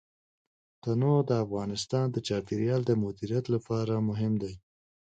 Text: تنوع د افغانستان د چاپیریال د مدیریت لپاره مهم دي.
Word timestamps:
تنوع 0.83 1.19
د 1.29 1.31
افغانستان 1.45 2.05
د 2.11 2.17
چاپیریال 2.27 2.81
د 2.85 2.91
مدیریت 3.03 3.45
لپاره 3.55 3.93
مهم 4.09 4.33
دي. 4.41 4.53